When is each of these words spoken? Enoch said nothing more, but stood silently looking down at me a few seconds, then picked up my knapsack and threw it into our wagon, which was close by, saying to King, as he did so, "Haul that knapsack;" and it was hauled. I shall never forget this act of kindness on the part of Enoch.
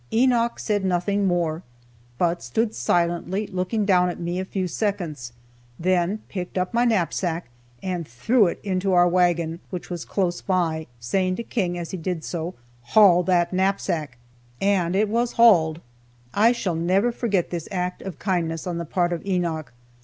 Enoch 0.11 0.57
said 0.57 0.83
nothing 0.83 1.27
more, 1.27 1.61
but 2.17 2.41
stood 2.41 2.73
silently 2.73 3.45
looking 3.45 3.85
down 3.85 4.09
at 4.09 4.19
me 4.19 4.39
a 4.39 4.43
few 4.45 4.67
seconds, 4.67 5.31
then 5.77 6.23
picked 6.27 6.57
up 6.57 6.73
my 6.73 6.83
knapsack 6.83 7.49
and 7.83 8.07
threw 8.07 8.47
it 8.47 8.59
into 8.63 8.93
our 8.93 9.07
wagon, 9.07 9.59
which 9.69 9.91
was 9.91 10.03
close 10.03 10.41
by, 10.41 10.87
saying 10.99 11.35
to 11.35 11.43
King, 11.43 11.77
as 11.77 11.91
he 11.91 11.97
did 11.97 12.23
so, 12.23 12.55
"Haul 12.81 13.21
that 13.25 13.53
knapsack;" 13.53 14.17
and 14.59 14.95
it 14.95 15.07
was 15.07 15.33
hauled. 15.33 15.81
I 16.33 16.51
shall 16.51 16.73
never 16.73 17.11
forget 17.11 17.51
this 17.51 17.69
act 17.71 18.01
of 18.01 18.17
kindness 18.17 18.65
on 18.65 18.79
the 18.79 18.85
part 18.85 19.13
of 19.13 19.23
Enoch. 19.23 19.71